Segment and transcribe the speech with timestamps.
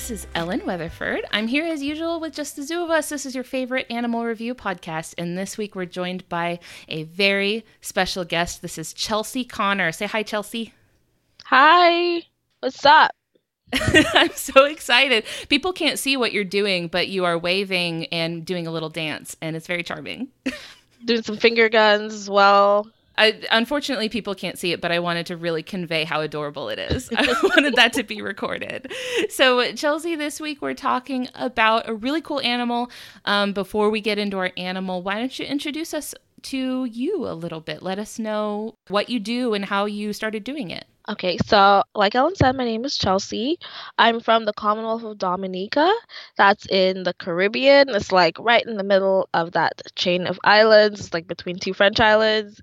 [0.00, 1.26] this is Ellen Weatherford.
[1.30, 3.10] I'm here as usual with just the two of us.
[3.10, 6.58] This is your favorite animal review podcast, and this week we're joined by
[6.88, 8.62] a very special guest.
[8.62, 9.92] This is Chelsea Connor.
[9.92, 10.72] Say hi, Chelsea.
[11.44, 12.22] Hi.
[12.60, 13.10] What's up?
[13.74, 15.26] I'm so excited.
[15.50, 19.36] People can't see what you're doing, but you are waving and doing a little dance,
[19.42, 20.28] and it's very charming.
[21.04, 22.86] Doing some finger guns as well.
[23.20, 26.78] I, unfortunately, people can't see it, but I wanted to really convey how adorable it
[26.78, 27.10] is.
[27.16, 28.90] I wanted that to be recorded.
[29.28, 32.90] So, Chelsea, this week we're talking about a really cool animal.
[33.26, 36.14] Um, before we get into our animal, why don't you introduce us
[36.44, 37.82] to you a little bit?
[37.82, 40.86] Let us know what you do and how you started doing it.
[41.10, 43.58] Okay, so like Ellen said, my name is Chelsea.
[43.98, 45.92] I'm from the Commonwealth of Dominica.
[46.36, 47.88] That's in the Caribbean.
[47.88, 51.00] It's like right in the middle of that chain of islands.
[51.00, 52.60] It's like between two French islands.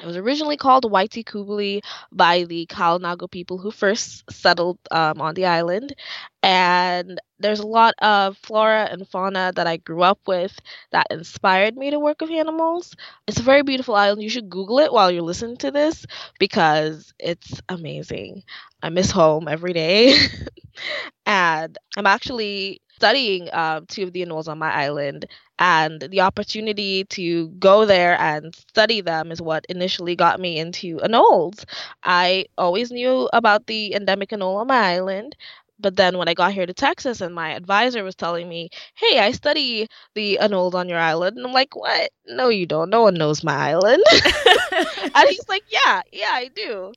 [0.00, 1.82] It was originally called Waitekubuli
[2.12, 5.94] by the Kalinago people who first settled um, on the island.
[6.42, 10.56] And there's a lot of flora and fauna that I grew up with
[10.92, 12.94] that inspired me to work with animals.
[13.26, 14.22] It's a very beautiful island.
[14.22, 16.06] You should Google it while you're listening to this
[16.38, 18.44] because it's amazing.
[18.82, 20.14] I miss home every day.
[21.26, 25.26] and I'm actually studying uh, two of the animals on my island,
[25.58, 30.98] and the opportunity to go there and study them is what initially got me into
[30.98, 31.64] anoles.
[32.02, 35.34] I always knew about the endemic anole on my island,
[35.80, 39.18] but then when I got here to Texas and my advisor was telling me, "Hey,
[39.20, 42.10] I study the anoles on your island," and I'm like, "What?
[42.26, 42.90] No, you don't.
[42.90, 44.02] No one knows my island."
[45.14, 46.92] and he's like, "Yeah, yeah, I do."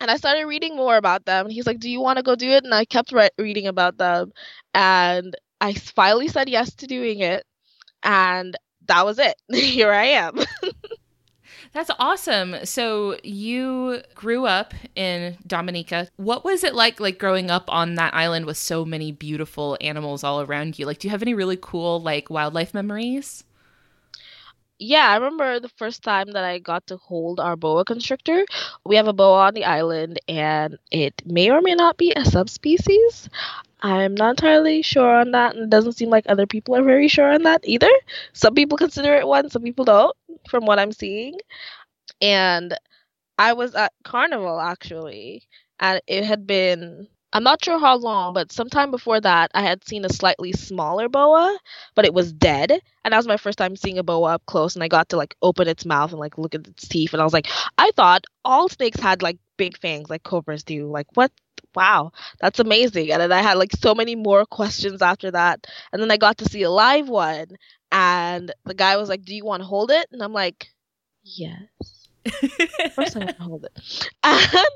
[0.00, 1.46] and I started reading more about them.
[1.46, 3.66] And he's like, "Do you want to go do it?" And I kept re- reading
[3.66, 4.32] about them,
[4.74, 7.44] and I finally said yes to doing it,
[8.02, 9.34] and that was it.
[9.52, 10.38] Here I am.
[11.72, 12.64] That's awesome.
[12.64, 16.08] So you grew up in Dominica.
[16.16, 20.24] What was it like like growing up on that island with so many beautiful animals
[20.24, 20.86] all around you?
[20.86, 23.44] Like do you have any really cool like wildlife memories?
[24.78, 28.44] yeah, I remember the first time that I got to hold our boa constrictor.
[28.84, 32.24] We have a boa on the island, and it may or may not be a
[32.24, 33.28] subspecies.
[33.80, 37.08] I'm not entirely sure on that, and it doesn't seem like other people are very
[37.08, 37.90] sure on that either.
[38.32, 40.16] Some people consider it one, some people don't,
[40.48, 41.34] from what I'm seeing.
[42.20, 42.74] And
[43.38, 45.44] I was at Carnival actually,
[45.80, 49.86] and it had been I'm not sure how long, but sometime before that, I had
[49.86, 51.58] seen a slightly smaller boa,
[51.94, 52.72] but it was dead.
[53.04, 54.74] And that was my first time seeing a boa up close.
[54.74, 57.12] And I got to like open its mouth and like look at its teeth.
[57.12, 60.86] And I was like, I thought all snakes had like big fangs like cobras do.
[60.90, 61.30] Like, what?
[61.74, 63.12] Wow, that's amazing.
[63.12, 65.66] And then I had like so many more questions after that.
[65.92, 67.48] And then I got to see a live one.
[67.92, 70.06] And the guy was like, Do you want to hold it?
[70.12, 70.68] And I'm like,
[71.22, 71.58] Yes.
[72.94, 74.08] First, I want to hold it.
[74.24, 74.70] And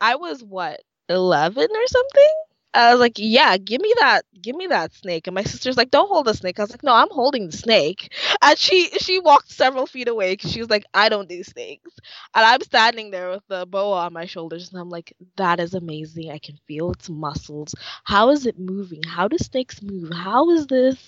[0.00, 0.80] I was what?
[1.08, 2.34] 11 or something.
[2.76, 5.26] I was like, yeah, give me that, give me that snake.
[5.26, 6.58] And my sister's like, don't hold the snake.
[6.58, 8.12] I was like, no, I'm holding the snake.
[8.42, 11.90] And she she walked several feet away because she was like, I don't do snakes.
[12.34, 15.74] And I'm standing there with the boa on my shoulders, and I'm like, that is
[15.74, 16.30] amazing.
[16.30, 17.74] I can feel its muscles.
[18.04, 19.02] How is it moving?
[19.04, 20.10] How do snakes move?
[20.12, 20.98] How is this?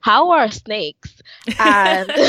[0.00, 1.14] How are snakes?
[1.58, 2.14] And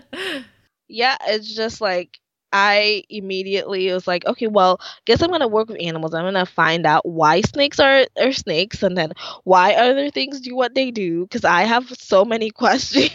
[0.88, 2.18] yeah, it's just like
[2.52, 6.14] I immediately was like, okay, well, guess I'm gonna work with animals.
[6.14, 9.12] I'm gonna find out why snakes are are snakes, and then
[9.44, 11.22] why other things do what they do.
[11.22, 13.10] Because I have so many questions.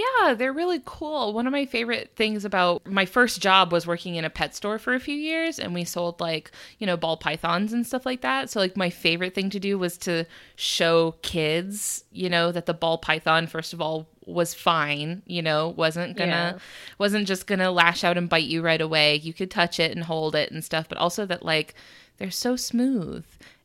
[0.00, 1.32] Yeah, they're really cool.
[1.32, 4.78] One of my favorite things about my first job was working in a pet store
[4.78, 8.20] for a few years and we sold like, you know, ball pythons and stuff like
[8.20, 8.50] that.
[8.50, 12.74] So like my favorite thing to do was to show kids, you know, that the
[12.74, 16.58] ball python first of all was fine, you know, wasn't gonna yeah.
[16.98, 19.16] wasn't just gonna lash out and bite you right away.
[19.16, 21.74] You could touch it and hold it and stuff, but also that like
[22.18, 23.24] they're so smooth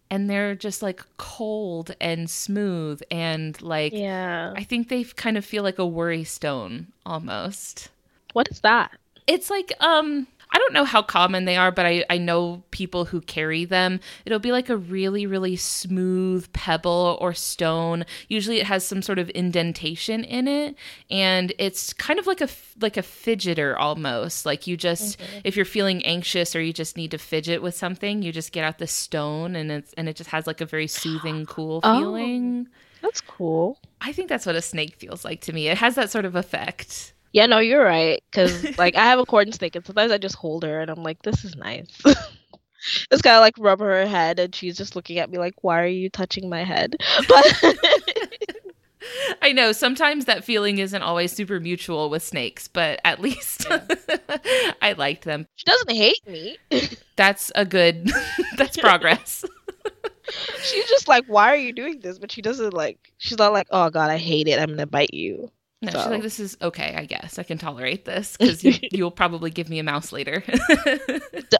[0.09, 4.53] and they're just like cold and smooth and like yeah.
[4.55, 7.89] I think they kind of feel like a worry stone almost.
[8.33, 8.91] What is that?
[9.27, 13.05] It's like um I don't know how common they are, but I, I know people
[13.05, 13.99] who carry them.
[14.25, 18.05] It'll be like a really, really smooth pebble or stone.
[18.27, 20.75] Usually it has some sort of indentation in it.
[21.09, 22.49] And it's kind of like a
[22.79, 24.45] like a fidgeter almost.
[24.45, 25.39] Like you just mm-hmm.
[25.43, 28.63] if you're feeling anxious or you just need to fidget with something, you just get
[28.63, 31.99] out the stone and it's and it just has like a very soothing, cool oh,
[31.99, 32.67] feeling.
[33.01, 33.79] That's cool.
[34.01, 35.67] I think that's what a snake feels like to me.
[35.67, 37.13] It has that sort of effect.
[37.35, 38.23] Yeah, no, you're right.
[38.31, 41.03] Because like I have a corn snake, and sometimes I just hold her, and I'm
[41.03, 41.85] like, this is nice.
[43.11, 45.81] just kind of like rub her head, and she's just looking at me like, why
[45.81, 46.95] are you touching my head?
[47.27, 47.75] But
[49.41, 53.85] I know sometimes that feeling isn't always super mutual with snakes, but at least yeah.
[54.81, 55.45] I liked them.
[55.57, 56.57] She doesn't hate me.
[57.17, 58.09] That's a good.
[58.57, 59.43] that's progress.
[60.63, 62.17] she's just like, why are you doing this?
[62.17, 63.11] But she doesn't like.
[63.17, 64.57] She's not like, oh god, I hate it.
[64.57, 65.51] I'm gonna bite you.
[65.85, 67.39] No, So- she's like, this is okay, I guess.
[67.39, 70.43] I can tolerate this because you, you'll probably give me a mouse later.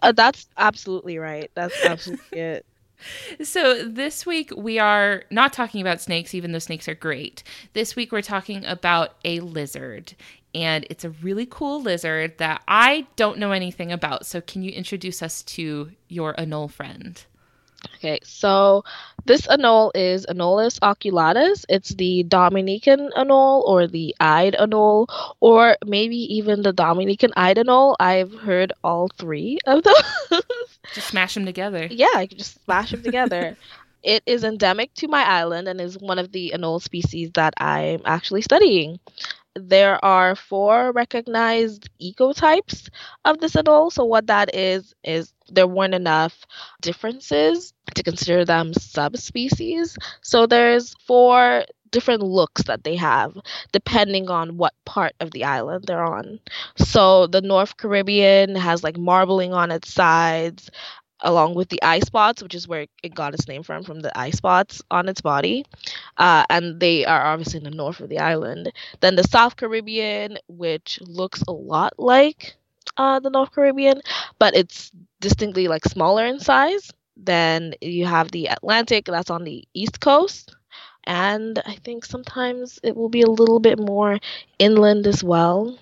[0.02, 1.52] Uh, that's absolutely right.
[1.56, 2.66] That's absolutely it.
[3.44, 7.44] so, this week we are not talking about snakes, even though snakes are great.
[7.74, 10.14] This week we're talking about a lizard.
[10.54, 14.26] And it's a really cool lizard that I don't know anything about.
[14.26, 17.22] So, can you introduce us to your anole friend?
[17.96, 18.84] Okay, so
[19.26, 21.66] this anole is Anolis oculatus.
[21.70, 25.08] It's the Dominican anole or the eyed anole,
[25.40, 27.96] or maybe even the Dominican eyed anole.
[28.00, 30.02] I've heard all three of those.
[30.94, 31.88] Just smash them together.
[31.90, 33.58] yeah, I can just smash them together.
[34.04, 38.02] It is endemic to my island and is one of the anole species that I'm
[38.06, 39.00] actually studying.
[39.56, 42.90] There are four recognized ecotypes
[43.26, 43.92] of this anole.
[43.92, 46.46] So what that is is there weren't enough
[46.82, 49.98] differences to consider them subspecies.
[50.22, 53.38] So there's four different looks that they have
[53.72, 56.40] depending on what part of the island they're on.
[56.78, 60.70] So the North Caribbean has like marbling on its sides
[61.22, 64.16] along with the eye spots, which is where it got its name from, from the
[64.18, 65.66] eye spots on its body.
[66.18, 68.72] Uh, and they are obviously in the north of the island.
[69.00, 72.56] Then the South Caribbean, which looks a lot like
[72.98, 74.02] uh, the North Caribbean,
[74.40, 74.92] but it's
[75.26, 76.92] distinctly like smaller in size.
[77.18, 80.56] Then you have the Atlantic, that's on the east coast.
[81.06, 84.20] And I think sometimes it will be a little bit more
[84.60, 85.78] inland as well.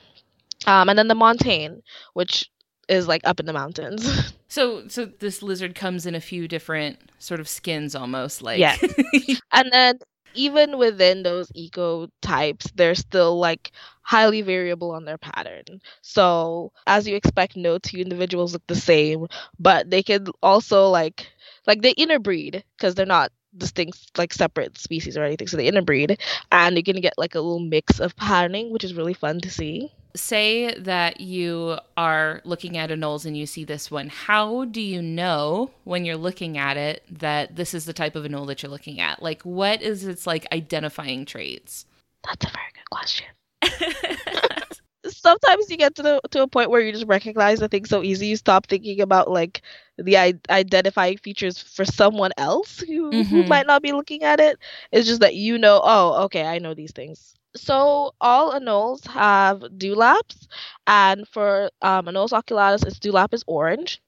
[0.65, 1.81] Um, and then the Montane,
[2.13, 2.49] which
[2.87, 4.33] is like up in the mountains.
[4.53, 8.59] So, so this lizard comes in a few different sort of skins, almost like.
[8.59, 8.77] Yeah.
[9.51, 9.97] and then
[10.33, 13.71] even within those eco types, they're still like
[14.01, 15.63] highly variable on their pattern.
[16.01, 19.27] So as you expect, no two individuals look the same,
[19.59, 21.27] but they can also like
[21.67, 25.47] like they interbreed because they're not distinct like separate species or anything.
[25.47, 26.19] So they interbreed,
[26.51, 29.49] and you can get like a little mix of patterning, which is really fun to
[29.51, 29.91] see.
[30.15, 34.09] Say that you are looking at anoles and you see this one.
[34.09, 38.23] How do you know when you're looking at it that this is the type of
[38.23, 39.23] anole that you're looking at?
[39.23, 41.85] Like, what is its like identifying traits?
[42.23, 43.27] That's a very good question.
[45.07, 48.03] sometimes you get to the to a point where you just recognize the thing so
[48.03, 49.61] easy you stop thinking about like
[49.97, 53.47] the I- identifying features for someone else who, who Mhm.
[53.47, 54.57] might not be looking at it.
[54.91, 57.35] It's just that you know oh okay i know these things.
[57.55, 60.47] So all anoles have dewlaps
[60.87, 64.01] and for um, Anolis oculatus its dewlap is orange.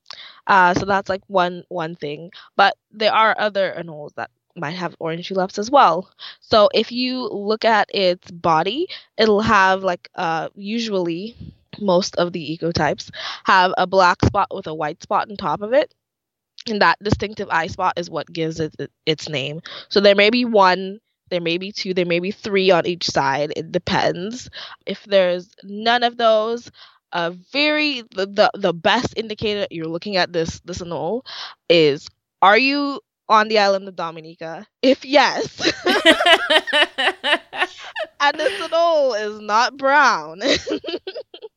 [0.47, 2.31] Uh, so that's like one one thing.
[2.55, 6.09] But there are other anoles that might have orange dewlaps as well.
[6.39, 11.35] So if you look at its body it'll have like uh usually
[11.79, 13.09] most of the ecotypes
[13.45, 15.93] have a black spot with a white spot on top of it.
[16.67, 19.61] And that distinctive eye spot is what gives it it- its name.
[19.89, 20.99] So there may be one
[21.31, 23.53] there may be two there may be three on each side.
[23.55, 24.49] It depends.
[24.85, 26.71] If there's none of those
[27.11, 31.21] a very the, the the best indicator you're looking at this this anole
[31.69, 32.07] is
[32.41, 34.67] are you on the island of dominica?
[34.81, 35.61] If yes
[38.19, 40.41] and this anole is not brown.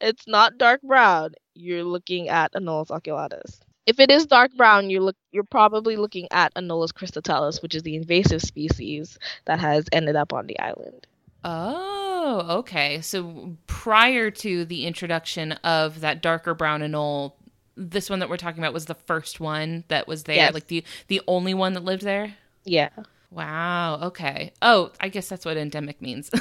[0.00, 1.34] it's not dark brown.
[1.54, 3.60] You're looking at Anolis oculatus.
[3.86, 7.82] If it is dark brown, you look you're probably looking at Anolis cristatellus, which is
[7.82, 11.06] the invasive species that has ended up on the island.
[11.44, 13.00] oh, okay.
[13.00, 17.32] So prior to the introduction of that darker brown anole,
[17.76, 20.54] this one that we're talking about was the first one that was there, Yes.
[20.54, 22.36] like the the only one that lived there.
[22.64, 22.90] Yeah.
[23.30, 23.98] Wow.
[24.02, 24.52] Okay.
[24.60, 26.30] Oh, I guess that's what endemic means.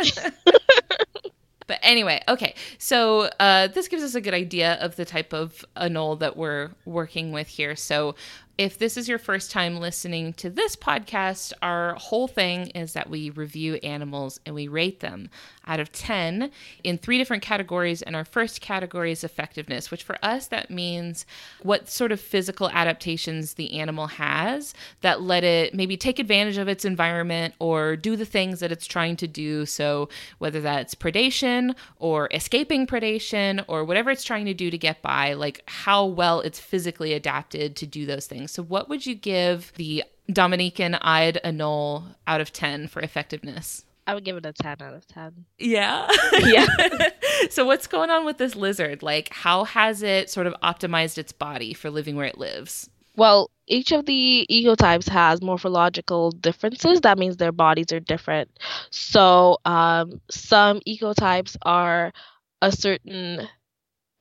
[1.70, 2.56] but anyway, okay.
[2.78, 6.70] So uh, this gives us a good idea of the type of anole that we're
[6.84, 7.76] working with here.
[7.76, 8.16] So
[8.60, 13.08] if this is your first time listening to this podcast, our whole thing is that
[13.08, 15.30] we review animals and we rate them
[15.66, 16.50] out of 10
[16.84, 18.02] in three different categories.
[18.02, 21.24] And our first category is effectiveness, which for us, that means
[21.62, 26.68] what sort of physical adaptations the animal has that let it maybe take advantage of
[26.68, 29.64] its environment or do the things that it's trying to do.
[29.64, 35.00] So, whether that's predation or escaping predation or whatever it's trying to do to get
[35.00, 38.49] by, like how well it's physically adapted to do those things.
[38.50, 43.84] So, what would you give the Dominican eyed anole out of 10 for effectiveness?
[44.06, 45.44] I would give it a 10 out of 10.
[45.58, 46.08] Yeah.
[46.40, 46.66] Yeah.
[47.50, 49.02] so what's going on with this lizard?
[49.02, 52.88] Like how has it sort of optimized its body for living where it lives?
[53.16, 57.02] Well, each of the ecotypes has morphological differences.
[57.02, 58.50] That means their bodies are different.
[58.90, 62.12] So, um, some ecotypes are
[62.62, 63.48] a certain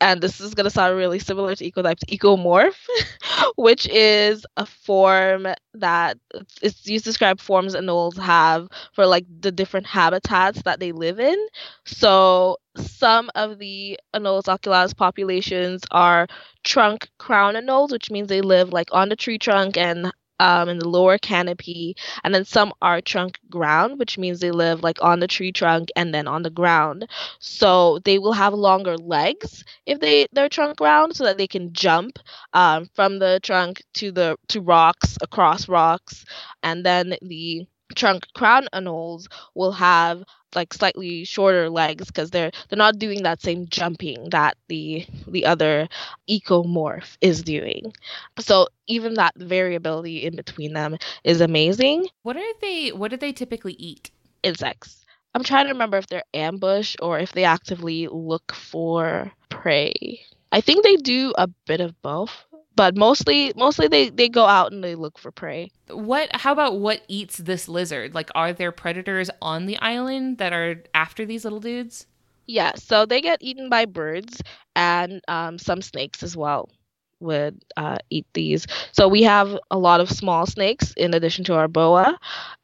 [0.01, 2.88] and this is going to sound really similar to ecotypes ecomorph
[3.56, 6.18] which is a form that
[6.62, 11.20] it's used to describe forms anoles have for like the different habitats that they live
[11.20, 11.38] in.
[11.86, 16.27] So some of the Anolis oculatus populations are
[16.63, 20.79] trunk crown anoles which means they live like on the tree trunk and um, in
[20.79, 25.19] the lower canopy, and then some are trunk ground, which means they live like on
[25.19, 27.08] the tree trunk and then on the ground.
[27.39, 31.74] So they will have longer legs if they they're trunk ground, so that they can
[31.74, 32.19] jump
[32.53, 36.25] um, from the trunk to the to rocks across rocks,
[36.63, 40.24] and then the trunk crown anoles will have
[40.56, 45.46] like slightly shorter legs because they're they're not doing that same jumping that the the
[45.46, 45.88] other
[46.29, 47.94] ecomorph is doing.
[48.39, 52.08] So even that variability in between them is amazing.
[52.24, 54.12] What are they what do they typically eat?
[54.44, 55.06] Insects.
[55.36, 60.22] I'm trying to remember if they're ambush or if they actively look for prey.
[60.51, 62.46] I think they do a bit of both
[62.79, 65.69] but mostly mostly they they go out and they look for prey.
[65.89, 68.15] What how about what eats this lizard?
[68.15, 72.07] Like are there predators on the island that are after these little dudes?
[72.48, 74.41] Yeah so they get eaten by birds
[74.75, 76.69] and um, some snakes as well
[77.19, 78.65] would uh, eat these.
[78.93, 82.17] So we have a lot of small snakes in addition to our boa.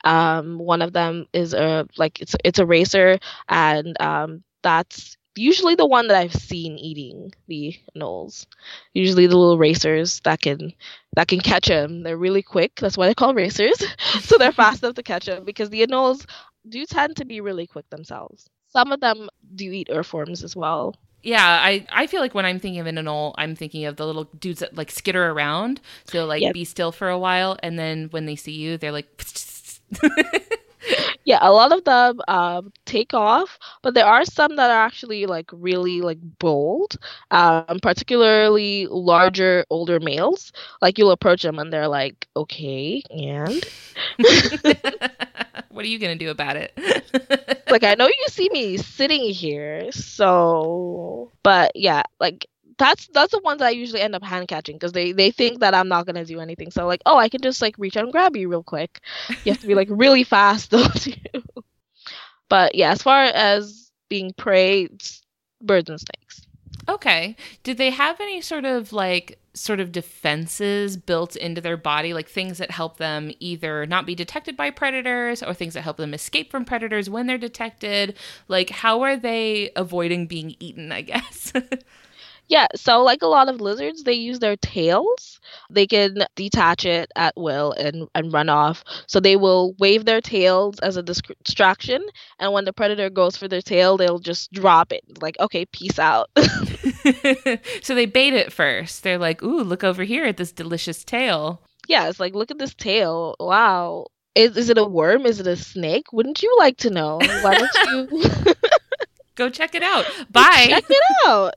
[0.06, 3.20] Um, one of them is a like it's it's a racer
[3.50, 8.46] and um, that's usually the one that I've seen eating the anoles.
[8.94, 10.74] Usually the little racers that can
[11.16, 12.04] that can catch them.
[12.04, 12.76] They're really quick.
[12.76, 13.84] That's why they call racers.
[14.22, 16.26] so they're fast enough to catch them because the anoles
[16.68, 18.50] do tend to be really quick themselves.
[18.70, 20.96] Some of them do eat earthworms as well.
[21.24, 24.06] Yeah, I, I feel like when I'm thinking of an anole, I'm thinking of the
[24.06, 25.82] little dudes that like skitter around.
[26.06, 26.54] So like yep.
[26.54, 29.08] be still for a while, and then when they see you, they're like.
[31.26, 35.26] yeah, a lot of them um, take off, but there are some that are actually
[35.26, 36.98] like really like bold,
[37.32, 40.52] um, particularly larger, older males.
[40.82, 43.66] Like you'll approach them and they're like, "Okay, and."
[45.70, 46.74] what are you gonna do about it?
[47.70, 52.46] like I know you see me sitting here, so but yeah, like
[52.78, 55.74] that's that's the ones I usually end up hand catching because they they think that
[55.74, 56.72] I'm not gonna do anything.
[56.72, 59.02] So like, oh, I can just like reach out and grab you real quick.
[59.44, 60.88] You have to be like really fast though.
[62.50, 64.90] But yeah, as far as being prey,
[65.62, 66.46] birds and snakes.
[66.88, 67.36] Okay.
[67.64, 72.28] Did they have any sort of like sort of defenses built into their body, like
[72.30, 76.14] things that help them either not be detected by predators or things that help them
[76.14, 78.16] escape from predators when they're detected?
[78.48, 81.54] Like, how are they avoiding being eaten, I guess?
[82.48, 85.40] Yeah, so like a lot of lizards, they use their tails.
[85.70, 88.84] They can detach it at will and, and run off.
[89.08, 92.06] So they will wave their tails as a distraction.
[92.40, 95.04] And when the predator goes for their tail, they'll just drop it.
[95.22, 96.30] Like, okay, peace out.
[97.82, 99.04] so they bait it first.
[99.04, 101.62] They're like, ooh, look over here at this delicious tail.
[101.88, 103.36] Yeah, it's like, look at this tail.
[103.40, 104.08] Wow.
[104.36, 105.26] Is, is it a worm?
[105.26, 106.12] Is it a snake?
[106.12, 107.18] Wouldn't you like to know?
[107.18, 108.54] Why don't you?
[109.36, 110.06] Go check it out.
[110.32, 110.68] Bye.
[110.70, 111.56] Check it out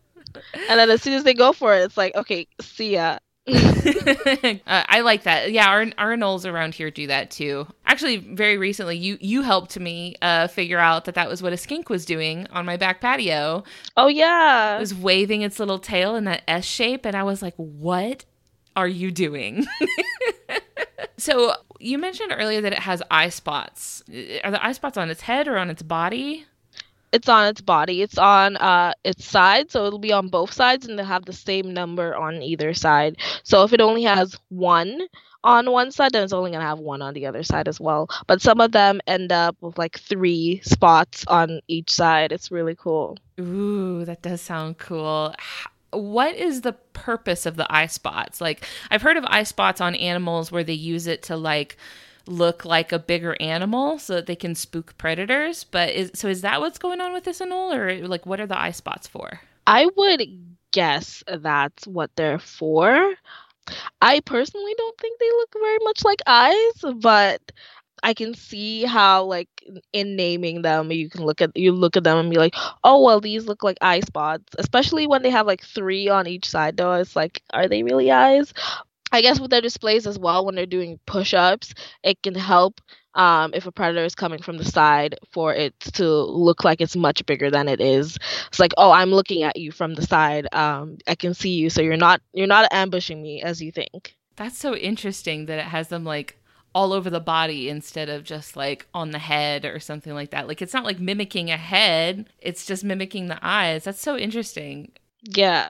[0.69, 3.19] and then as soon as they go for it, it's like, okay, see ya.
[3.49, 5.53] uh, I like that.
[5.53, 7.67] Yeah, our our anoles around here do that too.
[7.87, 11.57] Actually, very recently, you you helped me uh, figure out that that was what a
[11.57, 13.65] skink was doing on my back patio.
[13.97, 17.41] Oh yeah, it was waving its little tail in that S shape, and I was
[17.41, 18.27] like, "What
[18.77, 19.65] are you doing?"
[21.17, 24.03] so you mentioned earlier that it has eye spots.
[24.45, 26.45] Are the eye spots on its head or on its body?
[27.13, 28.03] It's on its body.
[28.03, 31.33] It's on uh its side, so it'll be on both sides and they'll have the
[31.33, 33.17] same number on either side.
[33.43, 35.09] So if it only has one
[35.45, 38.09] on one side, then it's only gonna have one on the other side as well.
[38.27, 42.33] But some of them end up with like three spots on each side.
[42.33, 43.17] It's really cool.
[43.41, 45.35] Ooh, that does sound cool.
[45.91, 48.41] What is the purpose of the eye spots?
[48.41, 51.77] Like I've heard of eye spots on animals where they use it to like
[52.29, 55.65] look like a bigger animal so that they can spook predators.
[55.65, 58.47] But is so is that what's going on with this anole, or like what are
[58.47, 59.41] the eye spots for?
[59.67, 60.23] I would
[60.73, 63.15] guess that's what they're for.
[64.03, 67.41] I personally don't think they look very much like eyes, but
[68.03, 69.49] I can see how like
[69.93, 72.55] in naming them you can look at you look at them and be like,
[72.85, 76.49] "Oh, well these look like eye spots." Especially when they have like 3 on each
[76.49, 76.95] side though.
[76.95, 78.53] It's like, are they really eyes?
[79.13, 82.81] I guess with their displays as well, when they're doing push ups, it can help
[83.15, 86.97] um, if a predator is coming from the side for it to look like it's
[86.97, 88.17] much bigger than it is.
[88.47, 90.47] It's like, oh, I'm looking at you from the side.
[90.53, 94.17] Um, I can see you, so you're not you're not ambushing me as you think.
[94.37, 96.39] That's so interesting that it has them like
[96.75, 100.47] all over the body instead of just like on the head or something like that.
[100.47, 103.85] Like it's not like mimicking a head; it's just mimicking the eyes.
[103.85, 104.93] That's so interesting.
[105.25, 105.69] Yeah.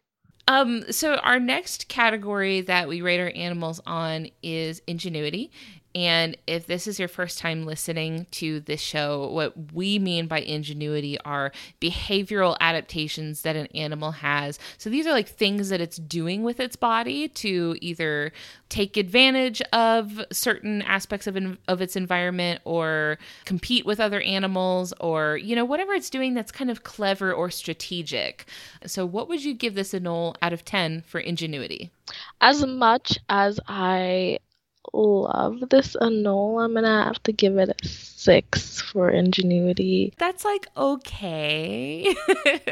[0.49, 5.53] Um, so our next category that we rate our animals on is ingenuity.
[5.99, 10.39] And if this is your first time listening to this show, what we mean by
[10.39, 11.51] ingenuity are
[11.81, 14.61] behavioral adaptations that an animal has.
[14.77, 18.31] So these are like things that it's doing with its body to either
[18.69, 21.37] take advantage of certain aspects of,
[21.67, 26.53] of its environment or compete with other animals or, you know, whatever it's doing that's
[26.53, 28.47] kind of clever or strategic.
[28.87, 31.91] So, what would you give this anole out of 10 for ingenuity?
[32.41, 34.39] As much as I
[34.93, 36.63] love this anole.
[36.63, 40.13] I'm gonna have to give it a six for ingenuity.
[40.19, 42.15] That's like okay.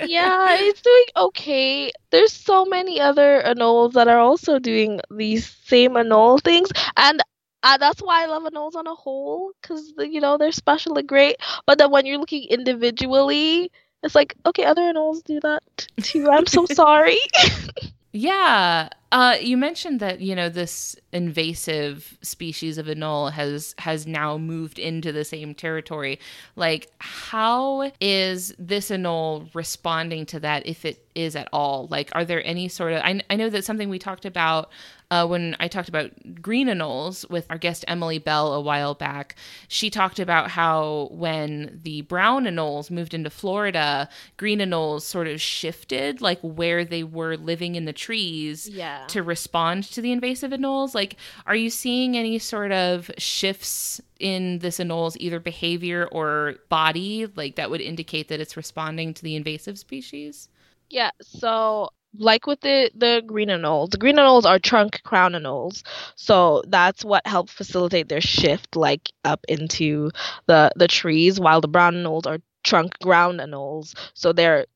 [0.07, 1.93] yeah, it's doing okay.
[2.11, 7.23] There's so many other anoles that are also doing these same anole things, and
[7.63, 11.09] uh, that's why I love anoles on a whole, because you know they're special and
[11.09, 11.37] great.
[11.67, 13.71] But then when you're looking individually,
[14.03, 15.63] it's like okay, other anoles do that
[16.03, 16.29] too.
[16.31, 17.19] I'm so sorry.
[18.17, 18.89] Yeah.
[19.13, 24.79] Uh, you mentioned that you know this invasive species of anole has has now moved
[24.79, 26.19] into the same territory.
[26.57, 31.89] Like, how is this anole responding to that, if it is at all?
[31.91, 33.03] Like, are there any sort of?
[33.03, 34.71] I, I know that something we talked about
[35.11, 36.11] uh, when I talked about
[36.43, 39.37] green anoles with our guest Emily Bell a while back,
[39.69, 45.41] she talked about how when the brown anoles moved into Florida, green anoles sort of
[45.41, 49.05] shifted, like where they were living in the trees yeah.
[49.09, 50.95] to respond to the invasive anoles.
[50.95, 57.27] Like, are you seeing any sort of shifts in this anole's either behavior or body,
[57.37, 60.49] like that would indicate that it's responding to the invasive species?
[60.89, 65.83] Yeah, so like with the the green anoles, the green anoles are trunk crown anoles,
[66.17, 70.11] so that's what helps facilitate their shift like up into
[70.47, 74.67] the the trees, while the brown anoles are trunk ground anoles, so they're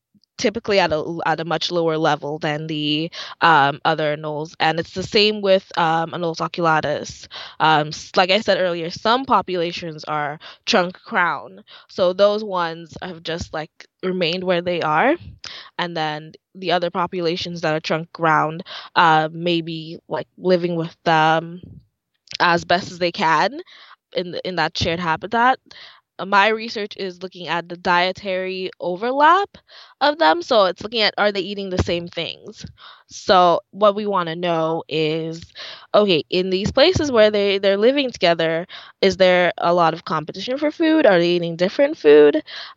[0.41, 3.11] typically at a at a much lower level than the
[3.43, 7.29] um, other anoles, and it's the same with um, Anolis oculatus.
[7.61, 13.53] Um, like I said earlier, some populations are trunk crown, so those ones have just
[13.55, 13.71] like
[14.03, 15.17] remained where they are,
[15.79, 18.65] and then the other populations that are trunk ground,
[18.97, 21.61] uh, maybe like living with them
[22.41, 23.61] as best as they can
[24.17, 25.59] in in that shared habitat.
[26.25, 29.59] My research is looking at the dietary overlap
[30.01, 30.43] of them.
[30.43, 32.65] So it's looking at are they eating the same things?
[33.07, 35.43] So what we want to know is
[35.95, 38.67] okay, in these places where they, they're living together,
[39.01, 41.05] is there a lot of competition for food?
[41.07, 42.37] Are they eating different food?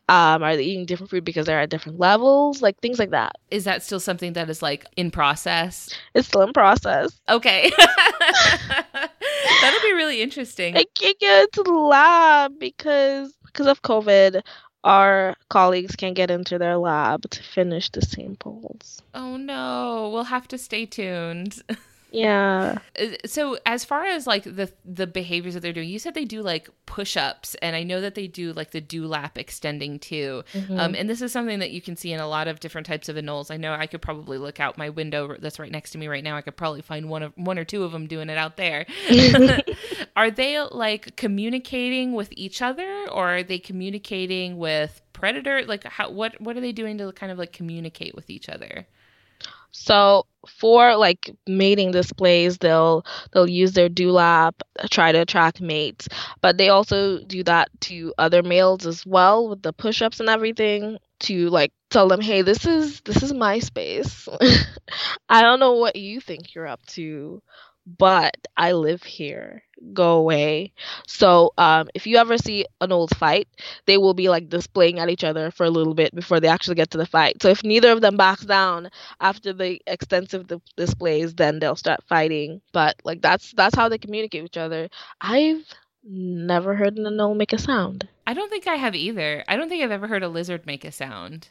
[0.09, 2.61] Um, are they eating different food because they're at different levels?
[2.61, 3.35] Like things like that.
[3.51, 5.89] Is that still something that is like in process?
[6.15, 7.19] It's still in process.
[7.29, 7.71] Okay.
[9.61, 10.75] That'll be really interesting.
[10.75, 14.41] I can't get into the lab because because of COVID,
[14.83, 19.01] our colleagues can't get into their lab to finish the samples.
[19.13, 21.61] Oh no, we'll have to stay tuned.
[22.13, 22.77] Yeah.
[22.99, 26.25] Uh, so as far as like the the behaviors that they're doing, you said they
[26.25, 30.43] do like push-ups and I know that they do like the dewlap extending too.
[30.53, 30.79] Mm-hmm.
[30.79, 33.09] Um, and this is something that you can see in a lot of different types
[33.09, 33.49] of anoles.
[33.49, 36.23] I know I could probably look out my window that's right next to me right
[36.23, 36.37] now.
[36.37, 38.85] I could probably find one of one or two of them doing it out there.
[40.15, 45.63] are they like communicating with each other or are they communicating with predator?
[45.65, 48.85] Like how what what are they doing to kind of like communicate with each other?
[49.73, 54.53] So for like mating displays, they'll they'll use their dewlap
[54.91, 56.07] try to attract mates,
[56.41, 60.99] but they also do that to other males as well with the push-ups and everything
[61.21, 64.27] to like tell them, "Hey, this is this is my space.
[65.29, 67.41] I don't know what you think you're up to,
[67.85, 69.63] but I live here.
[69.93, 70.71] Go away.
[71.07, 73.47] So, um, if you ever see an anole fight,
[73.85, 76.75] they will be like displaying at each other for a little bit before they actually
[76.75, 77.41] get to the fight.
[77.41, 82.03] So, if neither of them backs down after the extensive di- displays, then they'll start
[82.07, 82.61] fighting.
[82.71, 84.89] But like that's that's how they communicate with each other.
[85.19, 85.65] I've
[86.03, 88.07] never heard an anole make a sound.
[88.25, 89.43] I don't think I have either.
[89.47, 91.49] I don't think I've ever heard a lizard make a sound.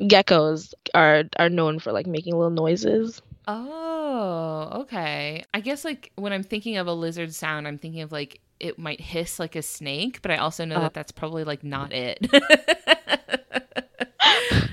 [0.00, 3.22] Geckos are are known for like making little noises.
[3.46, 5.44] Oh, okay.
[5.52, 8.78] I guess like when I'm thinking of a lizard sound, I'm thinking of like it
[8.78, 10.80] might hiss like a snake, but I also know uh.
[10.80, 12.26] that that's probably like not it.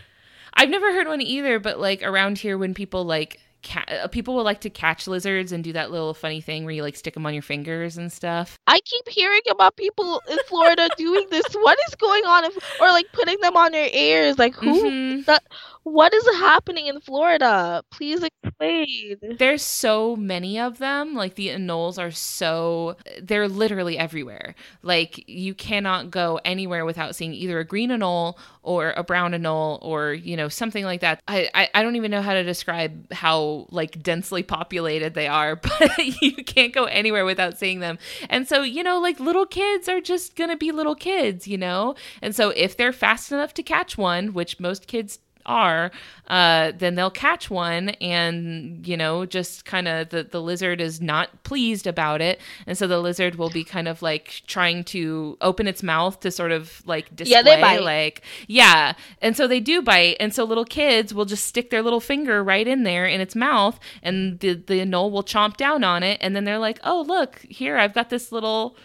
[0.53, 4.35] I've never heard one either, but like around here when people like ca- uh, people
[4.35, 7.13] will like to catch lizards and do that little funny thing where you like stick
[7.13, 8.57] them on your fingers and stuff.
[8.67, 11.45] I keep hearing about people in Florida doing this.
[11.53, 12.45] What is going on?
[12.45, 14.39] If, or like putting them on their ears?
[14.39, 14.89] Like who?
[14.89, 15.21] Mm-hmm.
[15.23, 15.43] That,
[15.87, 17.81] What is happening in Florida?
[17.91, 19.15] Please explain.
[19.39, 21.13] There's so many of them.
[21.13, 24.53] Like the anoles are so they're literally everywhere.
[24.83, 29.79] Like you cannot go anywhere without seeing either a green anole or a brown anole
[29.81, 31.21] or, you know, something like that.
[31.25, 35.55] I, I, I don't even know how to describe how like densely populated they are,
[35.55, 37.97] but you can't go anywhere without seeing them.
[38.29, 41.95] And so, you know, like little kids are just gonna be little kids, you know?
[42.21, 45.91] And so if they're fast enough to catch one, which most kids are,
[46.27, 51.01] uh, then they'll catch one and, you know, just kind of the, the lizard is
[51.01, 52.39] not pleased about it.
[52.65, 56.31] And so the lizard will be kind of like trying to open its mouth to
[56.31, 57.81] sort of like display, Yeah, they bite.
[57.81, 58.93] like, yeah.
[59.21, 60.17] And so they do bite.
[60.19, 63.35] And so little kids will just stick their little finger right in there in its
[63.35, 66.17] mouth and the, the anole will chomp down on it.
[66.21, 68.75] And then they're like, oh, look, here, I've got this little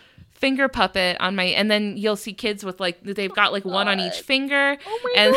[0.42, 3.86] finger puppet on my and then you'll see kids with like they've got like one
[3.86, 4.76] on each finger.
[4.84, 5.34] Oh my and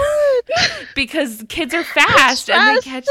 [0.57, 0.87] god.
[0.95, 3.07] because kids are fast and they catch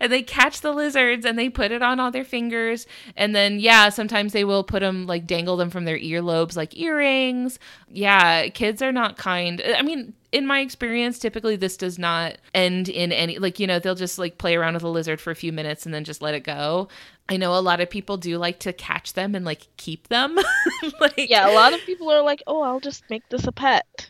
[0.00, 2.88] and they catch the lizards and they put it on all their fingers.
[3.16, 6.76] And then yeah sometimes they will put them like dangle them from their earlobes like
[6.76, 7.60] earrings.
[7.92, 9.62] Yeah kids are not kind.
[9.64, 13.78] I mean in my experience typically this does not end in any like you know
[13.78, 16.20] they'll just like play around with a lizard for a few minutes and then just
[16.20, 16.88] let it go
[17.28, 20.38] i know a lot of people do like to catch them and like keep them
[21.00, 24.08] like yeah, a lot of people are like, "Oh, I'll just make this a pet."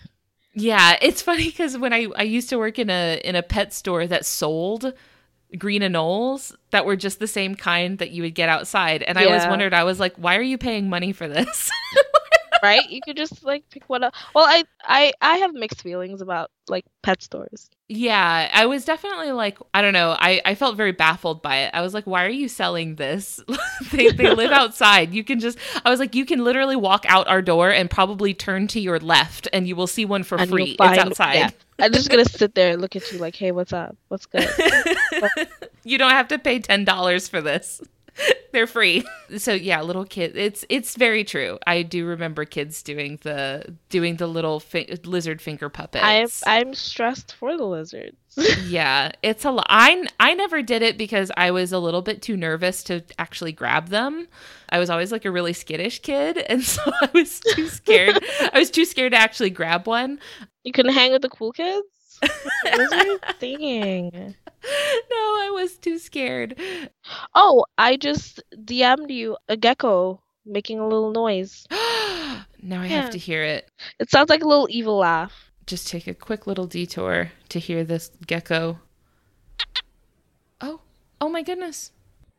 [0.54, 3.72] Yeah, it's funny because when I I used to work in a in a pet
[3.72, 4.92] store that sold
[5.58, 9.26] green anoles that were just the same kind that you would get outside, and I
[9.26, 11.70] always wondered, I was like, why are you paying money for this?
[12.62, 12.88] right?
[12.88, 14.14] You could just like pick one up.
[14.34, 17.70] Well, I I I have mixed feelings about like pet stores.
[17.88, 21.70] yeah, I was definitely like, I don't know, I I felt very baffled by it.
[21.72, 23.40] I was like, why are you selling this?
[23.92, 25.14] they they live outside.
[25.14, 28.34] You can just, I was like, you can literally walk out our door and probably
[28.34, 30.76] turn to your left, and you will see one for And free.
[30.80, 31.34] It's outside.
[31.34, 31.50] yeah.
[31.78, 33.96] I'm just gonna sit there and look at you like, "Hey, what's up?
[34.08, 34.48] What's good?"
[35.84, 37.80] you don't have to pay ten dollars for this.
[38.52, 39.04] They're free.
[39.36, 40.36] So yeah, little kid.
[40.36, 41.58] It's it's very true.
[41.66, 46.42] I do remember kids doing the doing the little fi- lizard finger puppets.
[46.46, 48.16] I'm I'm stressed for the lizards.
[48.66, 49.66] yeah, it's a lot.
[49.68, 53.52] I I never did it because I was a little bit too nervous to actually
[53.52, 54.28] grab them.
[54.68, 58.22] I was always like a really skittish kid, and so I was too scared.
[58.52, 60.18] I was too scared to actually grab one.
[60.64, 61.86] you couldn't hang with the cool kids.
[62.76, 64.34] Lizard thing.
[64.66, 66.58] No, I was too scared.
[67.36, 71.66] Oh, I just DM'd you a gecko making a little noise.
[71.70, 73.02] now I Yeah.
[73.02, 73.70] have to hear it.
[74.00, 75.52] It sounds like a little evil laugh.
[75.66, 78.80] just take a quick little detour to hear this gecko.
[80.60, 80.80] Oh,
[81.20, 81.92] oh my goodness.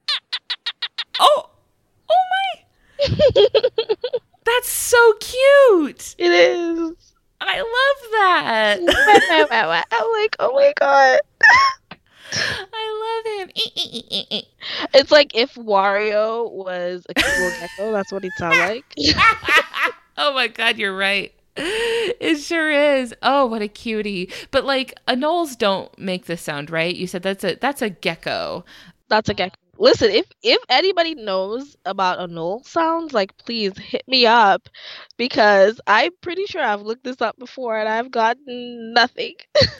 [1.20, 1.50] Oh,
[2.10, 3.48] oh my.
[4.46, 6.16] That's so cute.
[6.18, 7.14] It is.
[7.42, 9.88] I love that.
[9.92, 11.20] I'm like, oh my god.
[12.34, 14.44] I love him.
[14.94, 18.86] It's like if Wario was a little gecko, that's what he'd sound like.
[20.18, 21.34] oh my god, you're right.
[21.56, 23.14] It sure is.
[23.24, 24.32] Oh, what a cutie.
[24.52, 26.96] But like anoles don't make this sound, right?
[26.96, 28.66] You said that's a that's a gecko.
[29.10, 29.56] That's a gecko.
[29.78, 34.68] Listen, if if anybody knows about anole sounds, like please hit me up
[35.18, 39.36] because I'm pretty sure I've looked this up before and I've gotten nothing.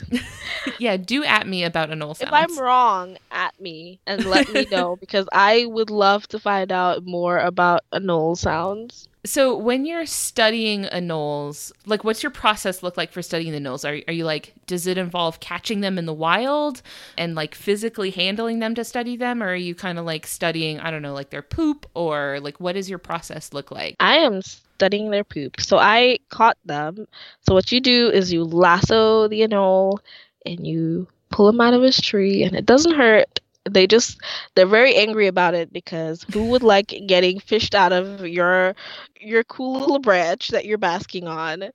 [0.80, 2.22] yeah, do at me about anole sounds.
[2.22, 6.72] If I'm wrong, at me and let me know because I would love to find
[6.72, 9.08] out more about anole sounds.
[9.28, 13.84] So when you're studying anoles, like what's your process look like for studying the anoles?
[13.84, 16.82] Are, are you like, does it involve catching them in the wild
[17.18, 19.44] and like physically handling them to study them?
[19.44, 22.60] Or are you kind of like studying, I don't know, like their poop or like
[22.62, 23.98] what does your process look like?
[24.00, 25.60] I am studying their poop.
[25.60, 27.08] So I caught them.
[27.46, 30.00] So what you do is you lasso the anole
[30.46, 33.42] and you pull him out of his tree and it doesn't hurt.
[33.70, 34.20] They just
[34.56, 38.76] they're very angry about it because who would like getting fished out of your
[39.20, 41.66] your cool little branch that you're basking on?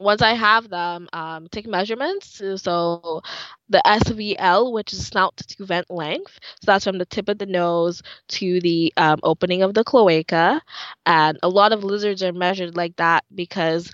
[0.00, 2.42] Once I have them, um, take measurements.
[2.56, 3.22] So
[3.54, 7.46] the SVL, which is snout to vent length, so that's from the tip of the
[7.46, 10.60] nose to the um, opening of the cloaca
[11.06, 13.90] and a lot of lizards are measured like that because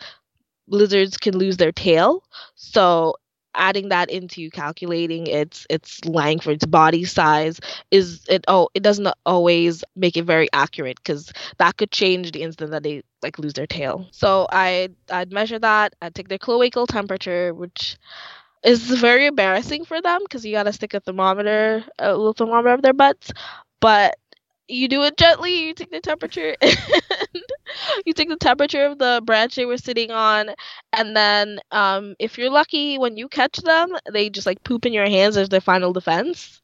[0.69, 2.23] lizards can lose their tail
[2.55, 3.15] so
[3.55, 7.61] adding that into calculating its its length or its body size
[7.91, 12.43] is it oh it doesn't always make it very accurate because that could change the
[12.43, 14.07] instant that they like lose their tail.
[14.13, 17.97] So i i'd measure that i'd take their cloacal temperature which
[18.65, 22.83] is very embarrassing for them because you gotta stick a thermometer a little thermometer up
[22.83, 23.33] their butts
[23.81, 24.17] but
[24.69, 26.57] you do it gently you take the temperature
[28.07, 30.51] you take the temperature of the branch they were sitting on,
[30.93, 34.93] and then um, if you're lucky, when you catch them, they just like poop in
[34.93, 36.61] your hands as their final defense.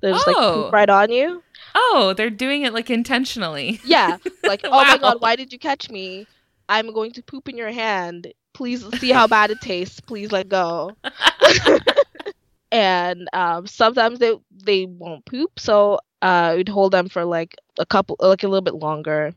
[0.00, 0.64] They just like Oh.
[0.64, 1.42] poop right on you.
[1.74, 3.80] Oh, they're doing it like intentionally.
[3.84, 6.26] Yeah, like oh my god, why did you catch me?
[6.68, 8.32] I'm going to poop in your hand.
[8.52, 10.00] Please see how bad it tastes.
[10.00, 10.96] Please let go.
[12.72, 14.34] and um, sometimes they
[14.64, 18.62] they won't poop, so uh, we'd hold them for like a couple, like a little
[18.62, 19.32] bit longer,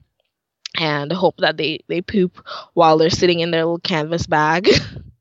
[0.78, 4.70] and hope that they they poop while they're sitting in their little canvas bag.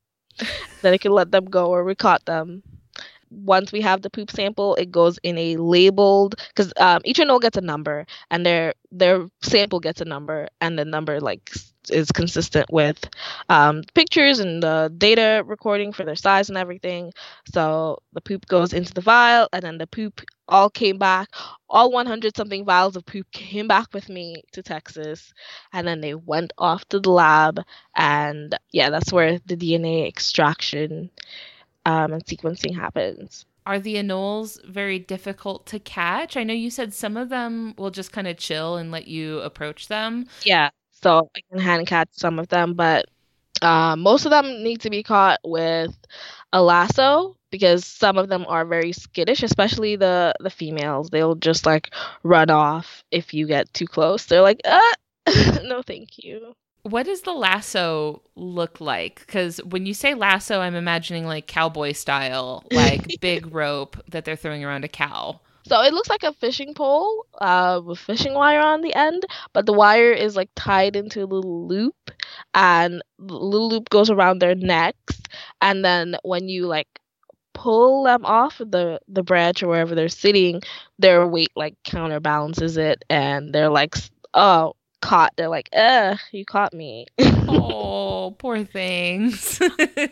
[0.82, 2.62] then I can let them go or we caught them.
[3.30, 7.40] Once we have the poop sample, it goes in a labeled because um, each anole
[7.40, 11.50] gets a number, and their their sample gets a number, and the number like
[11.90, 13.09] is consistent with
[13.49, 17.12] um, pictures and the data recording for their size and everything.
[17.53, 21.29] So the poop goes into the vial, and then the poop all came back.
[21.68, 25.33] All 100 something vials of poop came back with me to Texas,
[25.72, 27.61] and then they went off to the lab,
[27.94, 31.11] and yeah, that's where the DNA extraction
[31.85, 33.46] um, and sequencing happens.
[33.64, 36.37] Are the anoles very difficult to catch?
[36.37, 39.40] I know you said some of them will just kind of chill and let you
[39.40, 40.29] approach them.
[40.44, 40.70] Yeah,
[41.02, 43.06] so I can hand catch some of them, but
[43.62, 45.96] uh, most of them need to be caught with
[46.52, 51.11] a lasso because some of them are very skittish, especially the the females.
[51.11, 51.90] They'll just like
[52.22, 54.26] run off if you get too close.
[54.26, 54.80] They're like, uh,
[55.64, 56.54] no, thank you.
[56.82, 59.20] What does the lasso look like?
[59.20, 64.37] Because when you say lasso, I'm imagining like cowboy style, like big rope that they're
[64.37, 65.40] throwing around a cow.
[65.66, 69.66] So it looks like a fishing pole uh, with fishing wire on the end, but
[69.66, 72.12] the wire is like tied into a little loop,
[72.55, 75.20] and the little loop goes around their necks,
[75.61, 76.88] and then when you like
[77.52, 80.62] pull them off the the branch or wherever they're sitting,
[81.00, 83.96] their weight like counterbalances it, and they're like,
[84.35, 85.33] oh, caught.
[85.37, 87.07] They're like, uh, you caught me.
[87.48, 89.61] Oh, poor things.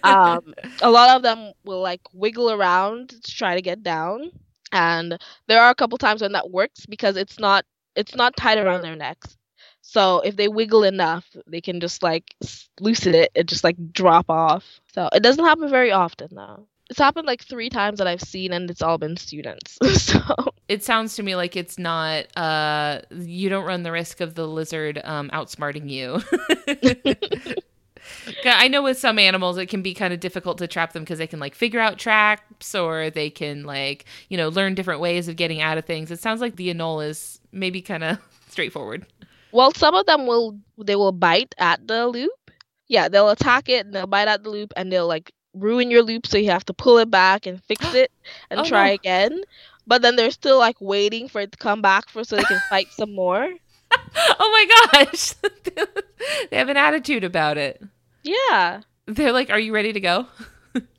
[0.04, 4.30] um, a lot of them will like wiggle around to try to get down
[4.74, 7.64] and there are a couple times when that works because it's not
[7.96, 9.38] it's not tied around their necks.
[9.82, 12.34] So if they wiggle enough they can just like
[12.80, 14.80] loosen it and just like drop off.
[14.92, 16.66] So it doesn't happen very often though.
[16.90, 19.78] It's happened like three times that i've seen and it's all been students.
[19.94, 20.20] So
[20.68, 24.46] it sounds to me like it's not uh you don't run the risk of the
[24.46, 26.20] lizard um outsmarting you
[28.44, 31.18] i know with some animals it can be kind of difficult to trap them because
[31.18, 35.28] they can like figure out traps or they can like you know learn different ways
[35.28, 39.06] of getting out of things it sounds like the anole is maybe kind of straightforward
[39.52, 42.32] Well, some of them will they will bite at the loop.
[42.88, 46.02] Yeah, they'll attack it and they'll bite at the loop and they'll like ruin your
[46.02, 48.10] loop so you have to pull it back and fix it
[48.50, 48.94] and Oh, try no.
[48.94, 49.40] again.
[49.86, 52.60] But then they're still like waiting for it to come back for so they can
[52.68, 53.48] fight some more.
[54.38, 54.50] oh
[54.92, 55.34] my gosh
[56.50, 57.80] they have an attitude about it
[58.24, 58.80] Yeah.
[59.06, 60.26] they're like are you ready to go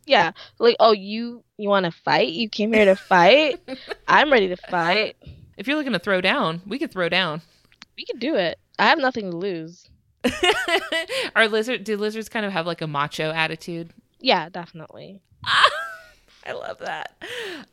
[0.05, 0.31] Yeah.
[0.59, 2.29] Like, oh, you you want to fight?
[2.29, 3.59] You came here to fight?
[4.07, 5.15] I'm ready to fight.
[5.57, 7.41] if you're looking to throw down we could throw down
[7.97, 8.59] We can do it.
[8.77, 9.89] I have nothing to lose.
[11.35, 13.93] Are lizard do lizards kind of have like a macho attitude?
[14.19, 15.21] Yeah, definitely.
[16.45, 17.15] I love that.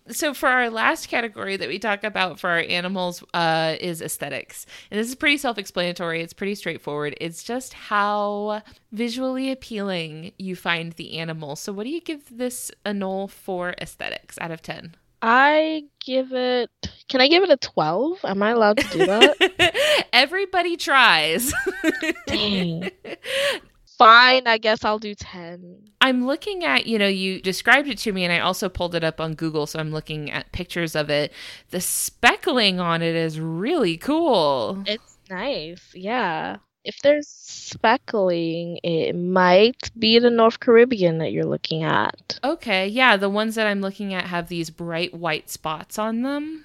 [0.08, 4.66] So for our last category that we talk about for our animals uh, is aesthetics,
[4.90, 6.22] and this is pretty self-explanatory.
[6.22, 7.14] It's pretty straightforward.
[7.20, 11.56] It's just how visually appealing you find the animal.
[11.56, 14.96] So what do you give this anole for aesthetics out of ten?
[15.22, 16.68] I give it.
[17.08, 18.24] Can I give it a 12?
[18.24, 20.06] Am I allowed to do that?
[20.12, 21.52] Everybody tries.
[23.98, 25.90] Fine, I guess I'll do 10.
[26.00, 29.04] I'm looking at, you know, you described it to me, and I also pulled it
[29.04, 31.32] up on Google, so I'm looking at pictures of it.
[31.70, 34.82] The speckling on it is really cool.
[34.86, 36.56] It's nice, yeah.
[36.84, 42.40] If there's speckling, it might be the North Caribbean that you're looking at.
[42.42, 46.64] Okay, yeah, the ones that I'm looking at have these bright white spots on them.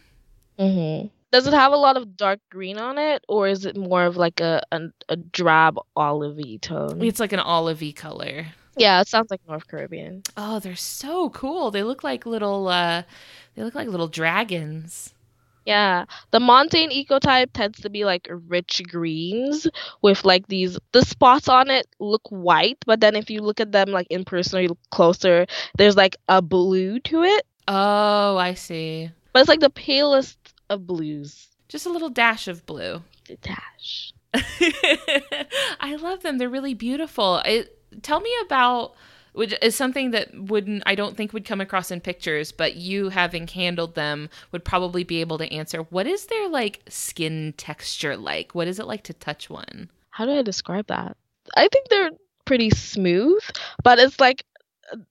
[0.58, 4.04] hmm Does it have a lot of dark green on it, or is it more
[4.06, 7.02] of like a a, a drab olivey tone?
[7.04, 8.48] It's like an olivey color.
[8.78, 10.24] yeah, it sounds like North Caribbean.
[10.38, 11.72] Oh, they're so cool.
[11.72, 13.04] They look like little uh
[13.56, 15.14] they look like little dragons.
[15.66, 19.68] Yeah, the montane ecotype tends to be like rich greens
[20.02, 23.74] with like these the spots on it look white, but then if you look at
[23.74, 25.46] them like in person or you look closer,
[25.78, 27.46] there's like a blue to it.
[27.68, 29.12] Oh, I see.
[29.34, 30.38] But it's like the palest
[30.70, 31.48] of blues.
[31.68, 33.02] Just a little dash of blue.
[33.28, 34.14] The dash.
[35.80, 36.38] I love them.
[36.38, 37.42] They're really beautiful.
[37.46, 38.94] It, tell me about
[39.34, 43.10] which is something that wouldn't I don't think would come across in pictures, but you
[43.10, 45.82] having handled them would probably be able to answer.
[45.84, 48.56] What is their like skin texture like?
[48.56, 49.90] What is it like to touch one?
[50.18, 51.16] how do I describe that?
[51.56, 52.10] I think they're
[52.44, 53.44] pretty smooth,
[53.84, 54.44] but it's like